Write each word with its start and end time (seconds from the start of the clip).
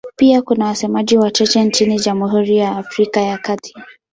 Pia 0.17 0.41
kuna 0.41 0.65
wasemaji 0.65 1.17
wachache 1.17 1.63
nchini 1.63 1.99
Jamhuri 1.99 2.57
ya 2.57 2.77
Afrika 2.77 3.21
ya 3.21 3.37
Kati. 3.37 3.73